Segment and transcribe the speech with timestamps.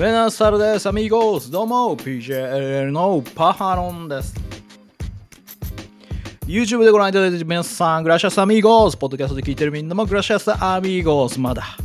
[0.00, 1.50] ベナスタルです、アミーゴス。
[1.50, 4.34] どうも、PJL のパハロンです。
[6.46, 8.96] YouTube でご覧いただいている皆さん、グラシアスアミーゴス。
[8.96, 11.38] ポッドキャストで聞いてるみんなも、グラシアスアミーゴス。
[11.38, 11.76] まだ。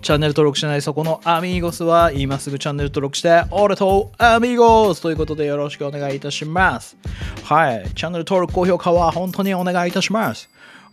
[0.00, 6.96] チャンネル登録してないそこのアミーゴスは今すぐチャンネル登録して俺とアミーゴスということでよろしくお願いいたします。
[7.44, 7.90] はい。
[7.94, 10.48] チャンネル登録、高評価は本当にお願いいたします。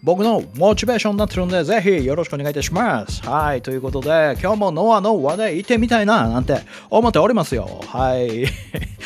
[0.06, 3.28] 僕のモチベーションになってるんで、ぜひよろしくお願いいたします。
[3.28, 3.64] はい。
[3.64, 6.60] ということで、今日もノアの話題行ってみたいな、なんて
[6.92, 7.82] 思っておりますよ。
[7.88, 8.46] はい。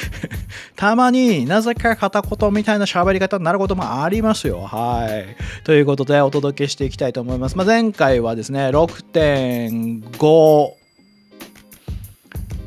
[0.76, 4.60] たまになぜか片言みたいな喋り方になることもありますよ。
[4.60, 5.38] はい。
[5.64, 7.56] ということで、お届けしていきたいと思います。
[7.56, 10.79] まあ、前回はですね、6.5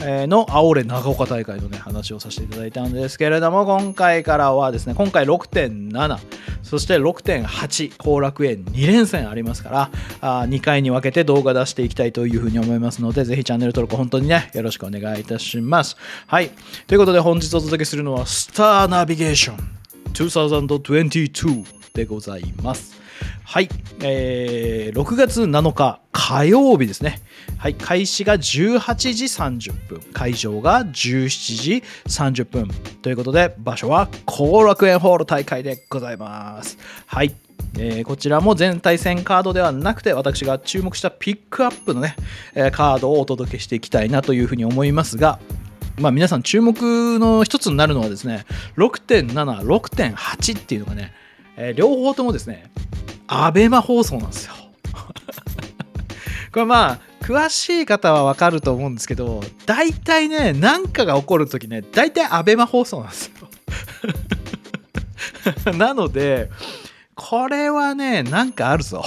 [0.03, 6.19] えーの青レ長岡大会のね話をさせていただいたんですけれども今回からはですね今回6.7
[6.63, 15.97] そして6.8後楽園2連戦ありますからあ2回に分けて動画出していきたいというふうに思いますのでぜひチャンネル登録本当にねよろしくお願いいたします。
[16.27, 16.51] はい。
[16.87, 19.57] ということで本日お届けするのはスターナビゲーション
[20.13, 23.02] 2022でございます。
[23.45, 23.69] はい、
[24.03, 27.21] えー6月7日火曜日ですね。
[27.59, 30.93] はい、開始が18時30分、会場が17
[31.63, 32.69] 時30分
[33.03, 36.79] ということで、場所は後楽園ホール大会でございます。
[37.07, 37.35] はい。
[37.79, 42.17] えーこちらも全対戦カードではなくて私が注目したピックアップのね、
[42.55, 45.41] えーカードをお届けしていきたいなというふうに思いますが、
[45.99, 48.45] まあ皆さん注目の一つになるのはですね、
[48.77, 51.13] 6.7、6.8っていうのがね、
[51.57, 52.71] えー両方ともですね、
[53.27, 54.55] アベマ放送なんですよ。
[56.53, 63.31] これまあ、詳しい方はわかると思うんですけど、大体ね、何かが起こるときね、大体アベマ放送なんです
[65.67, 65.73] よ。
[65.75, 66.51] なので、
[67.15, 69.05] これはね、なんかあるぞ。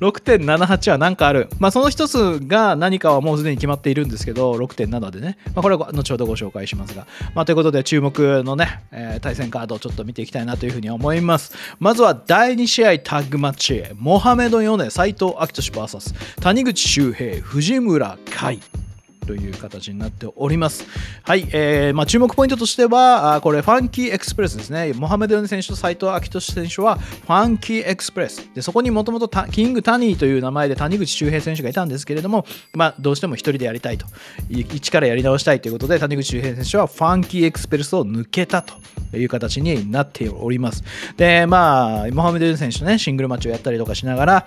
[0.00, 1.48] 6.78は何かある。
[1.58, 5.36] まあ、その一つが何かはもうすでに決まっているんですけど、6.7でね。
[5.54, 7.06] まあ、これは後ほどご紹介しますが。
[7.34, 11.52] まあ、ということで、注目のね、えー対戦カードをちょっと見ていきたいなというふうに思います。
[11.78, 13.84] まずは第2試合タッグマッチ。
[13.96, 18.60] モハメド・ヨネ、斎藤明俊 VS 谷口周平、藤村海。
[19.30, 20.84] という形になっております。
[21.22, 24.92] はい、えーまあ、注目ポイントとしては、あこれ、ファンキーエクスプレスですね。
[24.92, 28.50] モハメド・ヨネ選手と斎藤明俊選手は、ファンキーエクスプレス。
[28.54, 34.06] でそこにもともとキング・タニーという名前で谷口周平選手がいたんですけれども、まあ、どうしても一人でやりたいと、
[34.48, 38.74] 一からやり直したいということで、谷口周平選手はファンキーエクスプレスを抜けたと
[39.16, 40.82] いう形になっております。
[41.16, 44.46] で、まあ、モハメド・ヨネ選手とね、シングルマッチをやったりとかしながら、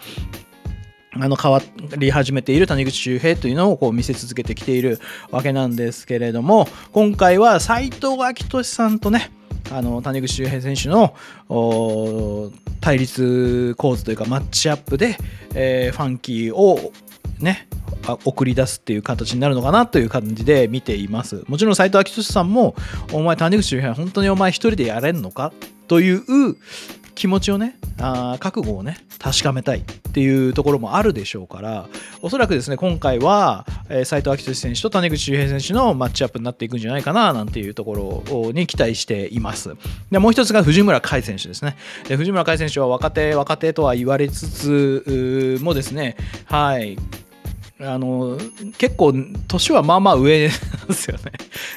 [1.15, 1.61] あの変わ
[1.97, 4.99] り始めている谷口周平というのをこう見せ続けてきている
[5.31, 9.31] わけなんですけれども今回は斎藤明俊さんとね
[9.71, 11.13] あの谷口周平選手の
[12.81, 15.17] 対立構図というかマッチアップで、
[15.53, 16.91] えーファンキーを
[17.39, 17.67] ね
[18.25, 21.43] 送り出すっていう形になるのかなという感じで見ています。
[21.47, 22.75] もちろん斎藤明俊さんも
[23.13, 25.53] お前谷口周平本当にお前一人でやれんのか
[25.87, 26.23] という
[27.15, 31.87] 気持ちをねあ覚悟をね確かめたいっていうところもあるでしょうから
[32.21, 39.75] おそらくですね今回は、えー、藤明俊選手と谷口周平選手のマッチアップになっていくんじゃないかななんていうところに期待しています。
[40.11, 41.77] でもう一つが藤村海選手ですね。
[42.07, 46.97] で藤村海選手は若手若手とは言われつつもですねはい。
[47.79, 48.37] あの
[48.77, 49.13] 結構
[49.47, 51.17] 年はまあまあ上なんですよ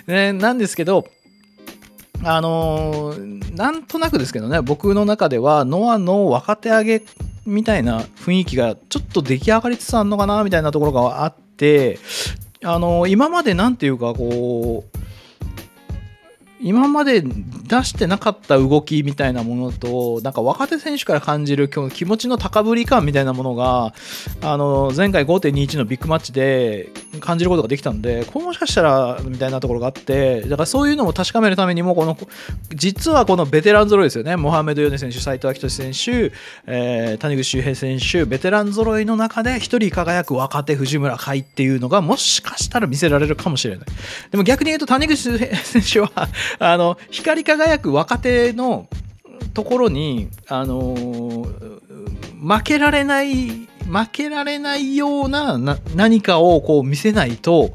[0.07, 0.33] ね。
[0.33, 1.09] ねなんですけど
[2.27, 7.03] あのーなんとなくですけどね僕の中ではノアの若手上げ
[7.47, 11.99] みたいな雰囲気がちょっと出来上がりつつあるのかなみたいなところがあって
[12.65, 14.99] あのー今まで何ていうかこう
[16.61, 17.29] 今まで出
[17.85, 23.93] してなかった動きみたいなものとなんか若手選手から感じる今日気持ちの高ぶり感みたいなものが
[24.41, 26.91] あの前回5.21のビッグマッチで
[27.21, 32.17] 感じることができたのでこれもしかしたらみたいなところがあってだからそういうのも確かめるためにもこの
[32.71, 34.37] 実はこのベテラン揃いですよね。
[34.37, 36.33] モハメド・ヨネ選手斉藤明俊選手、
[36.67, 43.87] えー谷口周平選手ベテラン揃いの中で一人輝く若手藤村海っていうのがもしかしたら見せられるかもしれない。
[44.31, 46.29] でも逆に言うと谷口周平選手は
[46.59, 48.89] あの光り輝く若手の
[49.55, 51.77] ところに、あのー
[52.47, 57.71] 負けられない負けられないようなな何かをこう見せないと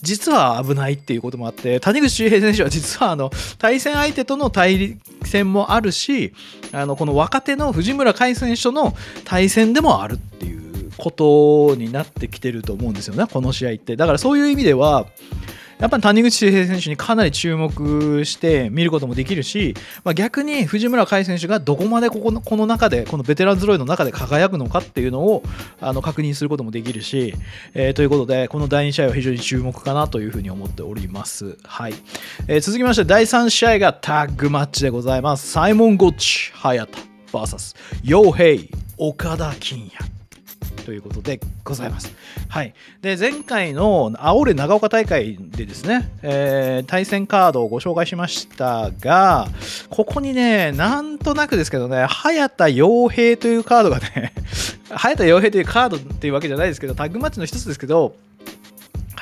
[0.00, 6.34] 実は危ないっていうこともあって谷口周平選手は実はあの対戦相手との対戦もあるし
[6.72, 8.94] あのこの若手の藤村海選手との
[9.24, 13.96] 対戦でもあるっていうことになってきてると思うんですよねこの試合って。
[13.96, 15.06] だからそういう意味では
[15.82, 19.74] やっぱり谷口周平選手にかなり注目して見ることもできるし、
[20.04, 25.42] まあ、逆に藤村海選手がどこまでここのこの中でこのベテラン揃いの中で輝くのかっていうのを
[25.80, 27.34] あの確認することもできるし、
[27.74, 31.58] えー、ということでこの第2試合は非常に注目かなというふうに思っております。
[31.64, 31.94] はい
[32.46, 35.50] えー、続きまして第3試合がタッグマッチでございます。
[35.50, 36.98] サイモン・ゴッチ、早田
[37.32, 40.21] VS ヨヘイ、岡田金也。
[40.84, 42.12] ということでございます。
[42.48, 49.48] はい、で前回の煽る長岡大会でですね、えー、対戦カードをご紹介しましたが、
[49.90, 54.32] ここにね、なんとなくですけどね、早田洋平というカードがね、
[54.90, 58.14] 早田洋平というカードっていうわけじゃないですけど、タッグマッチの一つですけど、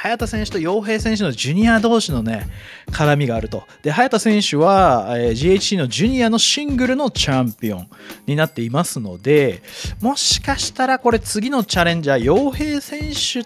[0.02, 2.49] 早田選手と洋平選手のジュニア同士のね、
[2.91, 3.64] 絡みがあると。
[3.82, 7.88] で、早田選手は、えー、GHC のジュニアのシングルのチャンピオン
[8.25, 9.62] になっていますので、
[10.00, 13.44] もしかしたらこれ次のチャレンジャー、洋平選手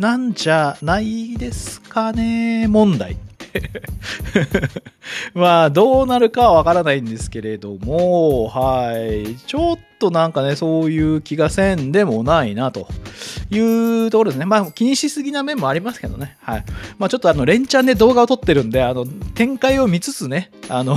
[0.00, 3.16] なんじゃないですかね、問題。
[5.34, 9.34] まあ、どうなるかはわからないんですけれども、はい。
[9.34, 12.88] ちょっとなんかね、そういう気がせんでもないなと
[13.50, 13.58] い
[14.06, 14.46] うところですね。
[14.46, 16.36] まあ、気にしすぎな面もありますけどね。
[16.40, 16.64] はい。
[16.98, 19.04] まあ、ちょっとあの、連チャンで動画を撮ってるんで、あの、
[19.34, 20.96] 展開を見つつね、あの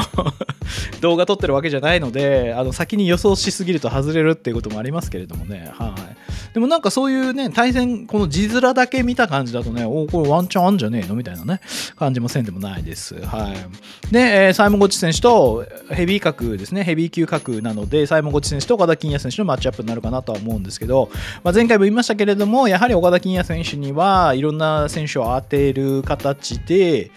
[1.02, 5.72] 動画撮ってるわけじゃないので、あの、先に予想しすぎると外れるっていうこともありますけれどもね。
[5.74, 6.22] はい。
[6.54, 11.62] でもなんかそういうね、対戦、この字面だけ見た感じだとね、おこれワンチャンあんじゃねえのみたいなね、
[11.96, 13.16] 感じもせんでもないです。
[13.16, 14.14] はい。
[14.14, 21.10] で、え、サイモン・ゴッチ選手とヘビー格ですね、ヘビー級格なので、サイモン・ゴッチ選手と岡田金也選手のマッチアップになるかなとは思うんですけど、
[21.44, 27.12] まあ、前回も言いましたけれども、やはり岡田金也選手にはいろんな選手を当てる形で、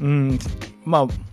[0.00, 0.38] うん、
[0.84, 1.30] まあ、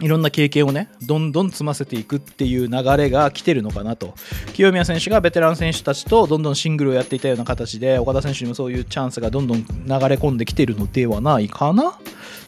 [0.00, 4.14] いろんな経験をね、どんどん積ませていくっていう流れが来てるのかなと。
[4.52, 11.98] 清宮選手がベテラン選手たちとどんどんシングルをやっていたような形で、岡田選手にもそういうチャンスがどんどん流れ込んできてるのではないかな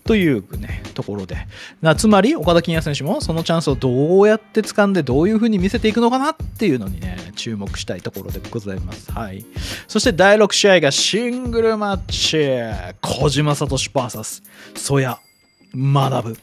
[0.06, 1.36] というね、ところで。
[1.96, 9.12] つまり、岡田金也選手もそのチャンスをどうやって掴んで、どういう風に見せていくのかなっていうのにね、注目したいところでございます。
[9.12, 9.44] はい。
[9.88, 12.36] そして第6試合がシングルマッチ。
[13.00, 14.42] 小島聡 VS
[14.74, 15.16] 曽谷
[15.74, 16.38] 学ぶ。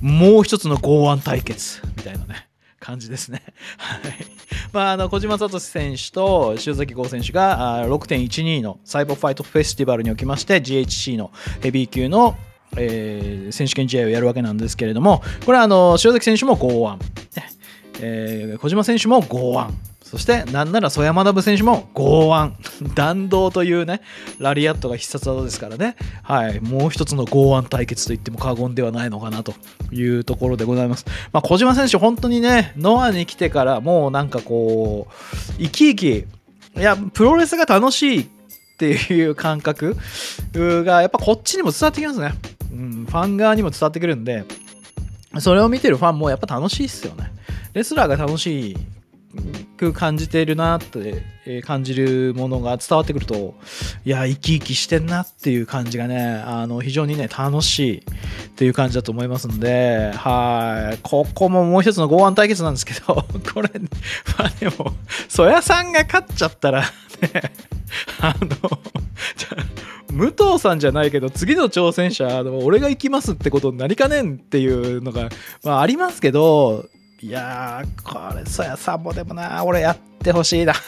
[0.00, 2.48] もう一つの剛腕対決みたいなね。
[2.82, 3.42] 感じですね。
[3.78, 4.00] はい。
[4.72, 12.36] まあ、あの、小島聡選手と塩崎豪選手が6.12のサイボーファイトフェスティバルにおきまして GHC のヘビー級の
[12.76, 17.04] えー、選手権試合をやるわけなんですけれども、これはあの塩崎選手も剛腕、
[18.00, 19.74] えー、小島選手も剛腕、
[20.12, 22.52] そしてなんなら曽山学選手も剛腕、
[22.94, 24.02] 弾道というね、
[24.38, 29.54] ラリアットが必殺技ですからね、はい、もう一つの剛腕対決といっても過言ではないのかなと
[29.90, 31.06] いうところでございます。
[31.32, 38.26] まあ、小島選手、本当にね、ノアに来てからもうなんかこう、生き生き、いや、プロレスが楽しいっ
[38.76, 39.96] ていう感覚
[40.54, 42.34] がやっぱこっちにも伝わってきますね。
[42.72, 44.44] うん、ファン側にも伝わってくるんで、
[45.38, 47.32] それを見てるファンもやっぱ楽しいっすよね。
[47.72, 48.76] レスラーが楽し
[49.78, 51.24] く感じてるなって
[51.62, 53.54] 感じるものが伝わってくると、
[54.04, 58.02] いや、生き生きしてんなっていう感じがね、あの、非常にね、楽しいっ
[58.56, 60.98] ていう感じだと思いますんで、はい。
[61.02, 63.70] ここももう一つの剛腕対決なんですけど、 これ、
[64.38, 64.94] まあでも、
[65.28, 66.88] 曽谷さんが勝っちゃったら、ね、
[68.20, 68.78] あの、
[70.12, 75.28] 武藤さんじゃないけど次の挑戦者俺が行きますってことになりかねんっていうのが、
[75.64, 76.86] まあ、ありますけど
[77.20, 80.74] いやーこれそやさんもでもな俺やってほしいな。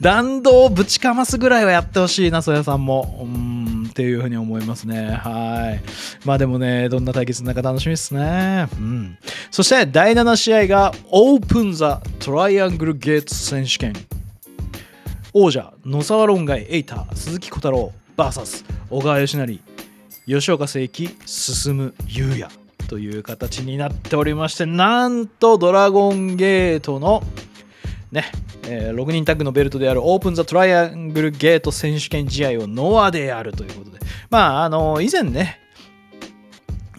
[0.00, 3.20] 弾道ぶちかますぐらいはやってほしいなそやさんも。
[3.22, 3.56] うん
[3.88, 5.06] っていうふうに思いますね。
[5.06, 6.26] はい。
[6.26, 8.68] まあでもねどんな対決になるか楽しみですね。
[8.74, 9.18] うん。
[9.50, 13.94] そして第7試合がオープンザトライアングルゲート選手権。
[15.38, 19.60] 王者野沢論外エイター鈴木小太郎 VS 小川義成
[20.24, 22.48] 吉岡聖輝進む優也
[22.88, 27.22] という形になっておりましてなんとドラゴンゲートの
[28.10, 28.24] ね、
[28.66, 33.98] えー、6人タッグのベルトであるオープン・ザ・トライアングル・ゲート選手権試合をノアでやるということで。
[34.30, 35.60] まああの以前ね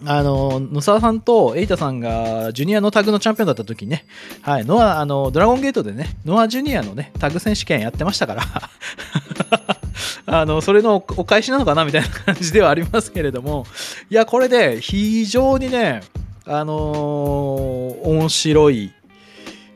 [0.04, 4.04] あの、野沢さんとエイタさんがジュニアのタグのチャンピオンだった時にね、
[4.42, 8.42] はい、ノア、あの、ドラゴンゲートでね、ノアジュニアのね、タグ選手権やってましたから。
[10.26, 13.66] あの、それのお返しなのかなみたいな感じではありますけれども、
[14.10, 16.02] いや、これで非常にね、
[16.44, 18.92] あのー、面白い、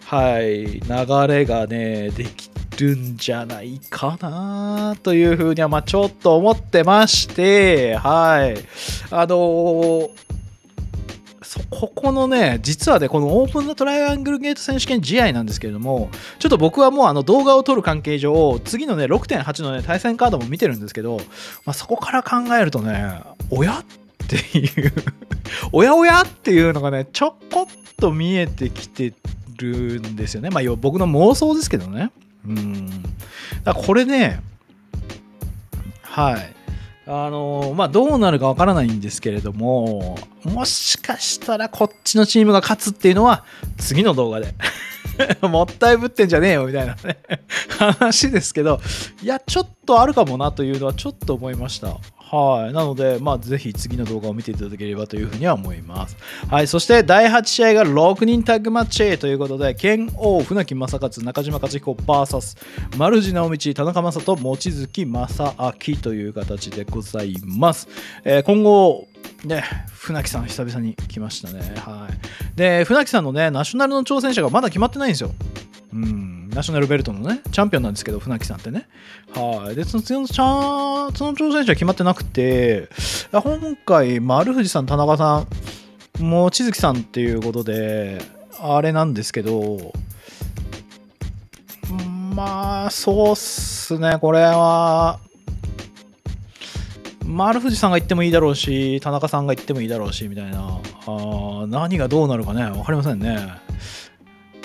[0.05, 8.57] はい、流れがね、できるんじゃないかなというふうには、まあ、ちょっと思ってまして、はい。
[9.11, 10.11] あのー、
[11.71, 21.19] ここのね、実はね、このオープンなトライアングルゲート選手権試合なんですけれども、ちょっと僕はもうあの動画を撮る関係上、次のね、6.8のね、対戦カードも見てるんですけど、
[21.67, 24.93] まあ、そこから考えるとね、おやっていう
[25.73, 27.67] おやおやっていうのがね、ちょこっ
[27.99, 29.13] と見えてきて
[29.59, 30.51] るんですよね。
[30.51, 32.11] まあ、僕の妄想ですけどね。
[32.47, 33.03] うん。
[33.65, 34.41] だこれね、
[36.03, 36.55] はい。
[37.05, 43.45] あのまあ、どうなるかわからないんですけれども、もしかしたらこっちのチームが勝つっていうのは、
[43.77, 44.55] 次の動画で
[45.43, 47.19] もったいぶってんじゃねえよみたいなね
[47.79, 48.81] 話ですけど、
[49.21, 51.97] いや、ちょっとあるかもなというのはちょっと思いました。
[52.33, 52.73] はい。
[52.73, 56.17] なので、まあ、ぜひ次の動画を見ていただければというふうには思います。
[56.51, 56.67] はい。
[56.67, 62.57] そして、第8試合が6人タッグマッチということで、剣王、船木正勝、中島勝彦 VS、
[62.97, 65.55] 丸次直道、田中正人、望月正
[65.87, 67.87] 明という形でございます。
[68.25, 69.09] えー、今後、
[69.45, 69.63] ね、
[69.93, 71.75] 船木さん久々に来ましたね。
[71.77, 72.57] はい。
[72.57, 75.33] で、船木さんのね、ナショナルの挑戦者がまだ決まってないんですよ。
[75.93, 76.22] うん、
[76.55, 78.87] ナショナルベルトのね、チャンピオンなんですけど、船木さんってね。
[79.35, 79.75] はい。
[79.75, 82.89] で、その、その、その挑戦者は決まってなくて、
[83.33, 85.47] 今回、丸藤さん、田中さん、
[86.21, 88.21] 望月さんっていうことで、
[88.61, 89.93] あれなんですけど、
[92.35, 95.19] まあ、そうっすね、これは、
[97.25, 103.39] 丸藤さんが言ってもいいだろうし、田中さんが言ってもいいだろうし、みたいな、あ何がどうなるかね、分かりませんね。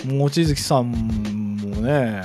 [0.06, 1.37] 望月さん
[1.88, 2.22] ね、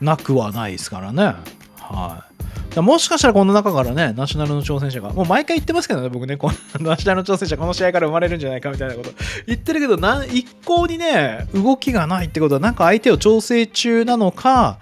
[0.00, 1.34] なくはないですからね。
[1.76, 2.80] はい。
[2.80, 6.54] もしかしたらこの中からね、ナショナルの挑戦者が、もう毎回言ってますけどね、僕ね、この
[6.90, 9.10] ナショナルの挑戦者、この試合から生まれるんじゃないかみたいなこと
[9.46, 14.78] 言ってるけど、な一向にね、動きがないってことは、なんか相手を調整中なのか、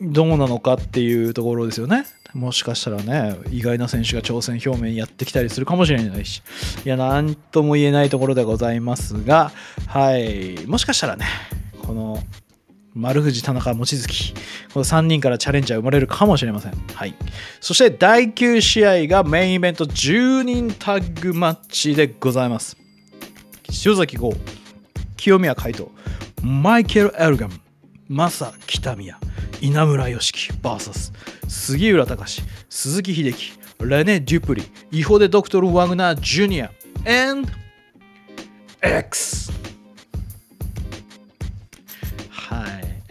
[0.00, 2.04] どうなのかっていうところですよね。
[2.34, 6.42] もしかしたらね、意外な選手が挑戦表明やってきたりするかもしれないし、
[6.84, 9.52] いや、なんとも言えないところでございますが、
[9.86, 11.26] はい、もしかしたらね、
[11.92, 12.18] この
[12.94, 14.32] 丸藤、田中、望月、
[14.72, 16.72] この3人からチャレンジャー生まれるかもしれません。
[16.72, 17.14] はい。
[17.60, 22.78] そして第9試合がメインイベント10人タッグマッチでございます。
[23.84, 24.32] 塩崎豪、
[25.18, 25.90] 清宮海斗、
[26.42, 27.60] マイケル・エルガン、
[28.08, 29.18] マサ・北宮、
[29.60, 31.12] 稲村良樹 VS
[31.46, 36.70] 杉浦隆鈴木秀樹レネ・デュプリイホデ・ドクトル・ワグナー・ジュニア
[37.04, 37.52] and
[38.80, 39.71] X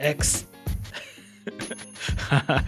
[0.01, 0.48] X
[2.29, 2.63] は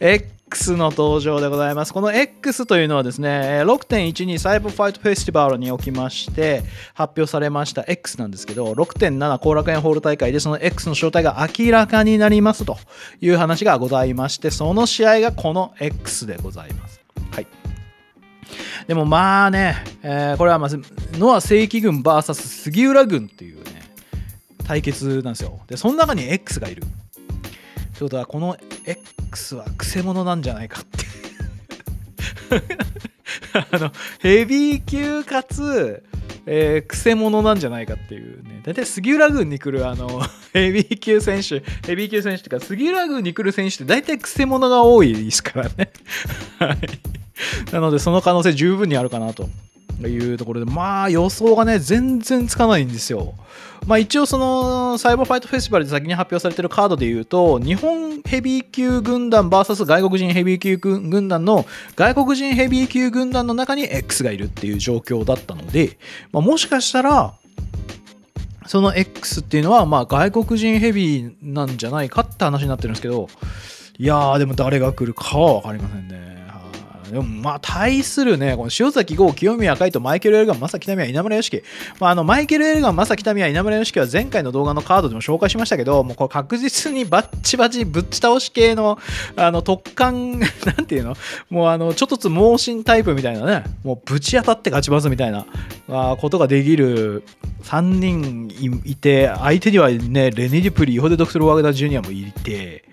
[0.00, 1.92] い X の登場でございます。
[1.92, 6.62] この X というのはですね、6.12サイバーファイトフェスティバルにおきまして
[6.94, 12.78] 発表されました X なんですけど、6.7後楽園ホール大会でその X の正体が明らかになりますと
[13.20, 17.00] いう話がございまして、その試合がこの X でございます。
[17.30, 17.46] はい。
[18.86, 20.80] でもまあね、えー、これはまず、
[21.18, 23.77] ノア正規軍 VS 杉浦軍っていうね、
[24.68, 25.60] 対決なんですよ。
[25.66, 26.82] で、その中に X がいる。
[26.82, 30.98] ということは、この X はくせ者なんじゃないかって。
[33.72, 36.02] あのヘビー級かつ、
[36.44, 38.60] えー、くせ者なんじゃないかっていうね。
[38.62, 40.22] 大体杉浦軍に来るあの
[40.52, 45.92] ヘビー級選手ヘビー級選手っていうか杉浦軍に来る選手って大体くせ者が多いですからね。
[46.60, 46.78] はい。
[47.72, 49.48] なのでその可能性十分にあるかなと。
[50.00, 53.34] というところで、まあ予想がね、全然つかないんですよ。
[53.86, 65.98] まあ一応そのサイバーファイトフェスティバルで先に発表されてるカードで言うと、日本ヘビー級軍団 VS 外国人ヘビー級軍団の外国人ヘビー級軍団の中に X がいるっていう状況だったので、
[66.32, 67.34] まあ、もしかしたら、
[68.66, 73.28] その X っていうのはまあ外国人ヘビーなんじゃないかって話になってるんですけど、
[73.98, 76.37] いやーでも誰が来るかは分かりませんね。
[77.10, 81.62] でもまあ対するね、この塩崎豪、清宮海斗、マイケル・エルガン、正木民也、稲村良樹。
[82.00, 88.98] まあ、あのマイケル・エルガン、正木民也、稲村良樹は前回の動画のカードでも紹介しましたけど、もうこれ確実にバッチバチぶっち倒し系の
[89.36, 90.46] あの特感、 な
[90.82, 91.16] んていうの？
[91.50, 95.46] もうあのちょっとつ盲信タイプみたいなね、もうぶち当たって勝ちますみたいな
[95.88, 97.22] あことができる
[97.64, 102.84] 3人いて、相手にはね、レニディプリ、イホデ・ドクトル・ワグダ・ジュニアもいて、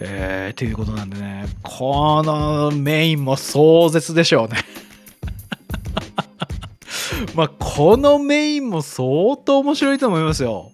[0.00, 4.58] えー、ということなんでね、このメインも壮絶でしょうね
[7.34, 10.70] まあ、このメインも相当面白いと思いますよ。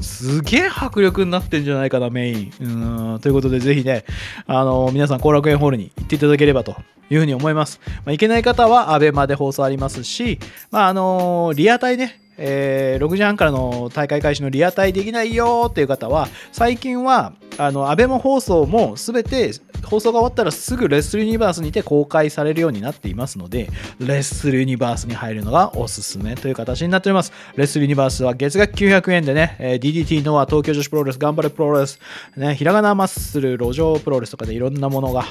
[0.00, 2.52] すげえ迫力になってんじゃないかな、メイン。
[2.60, 4.04] うんということで、ぜひね、
[4.46, 6.76] あの皆さん、後楽園ホールに行っていただければと
[7.10, 7.80] いうふうに思います。
[8.04, 10.38] まあ、行けない方は、アベマで放送ありますし、
[10.70, 19.52] まあ、あのリアタイね、えー6時半からの大会開始のリアタイできないよっていう方は、最近は、あの、アベマ放送もすべて
[19.86, 27.32] 放送が終わったらすぐレッスルユニバースにて公開されるようになっていますので、レッスルユニバースに入るのがおすすめという形になっております。
[27.56, 32.00] レッスルユニバースは月額900円でね、えー DDT ノア、東京女子プロレス、頑張れプロレス、
[32.36, 35.24] ね、ひらがなマッスル、路上プロレスとかでいろんなものが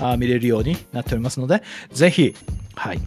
[0.00, 2.34] あ見れるようになっておりますので、ぜひ、
[2.74, 3.00] はい、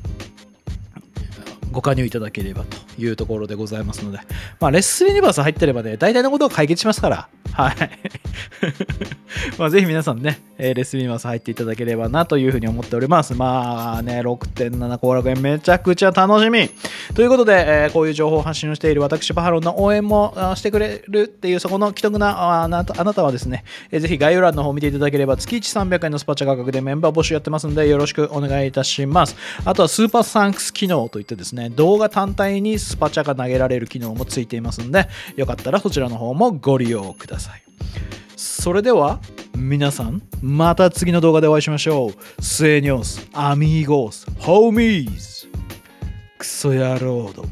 [1.72, 4.20] ご加入いただければというところでございますので、
[4.60, 7.76] まあ、レッスルユニバース入ってればね、大体のことが解決しますから、はい。
[9.58, 13.34] まあ、ぜひ皆さんね、えーレッスルユニバース入っていただければなというふうに思っております。
[13.34, 16.70] まあね、6.7後楽園めちゃくちゃ楽しみ。
[17.14, 29.36] ということで、えーこういう情報を発信をしている私、バハロンの応援もしてくれるっていう、そこの既得なああなたあなたはですね、えーぜひ概要欄の方を見ていただければ、月1300円のスパチャ価格でメンバー募集やってますんで、よろしくお願いいたします。
[29.64, 37.62] あとはスーパーサンクス機能といってですね、動画単体にスパチャが投げられる機能もついていますんで、よかったらそちらの方もご利用ください。
[38.36, 39.20] それでは
[39.56, 42.42] 皆さんまた次の動画でお会いしましょう。
[42.42, 45.48] セニョス、アミーゴス、ホーミーズ、
[46.38, 47.50] クソ野郎ども。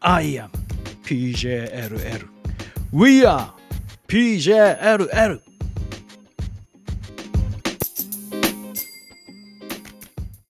[0.00, 0.50] I am
[1.04, 2.26] PJLL.
[2.92, 3.50] We are
[4.08, 5.49] PJLL.